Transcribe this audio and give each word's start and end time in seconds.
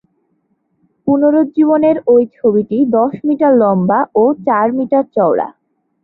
পুনরুজ্জীবনের 1.07 1.97
এই 2.13 2.23
ছবিটি 2.37 2.77
দশ 2.97 3.13
মিটার 3.27 3.53
লম্বা 3.61 3.99
ও 4.15 4.23
চার 4.47 4.67
মিটার 4.77 5.03
চওড়া। 5.15 5.47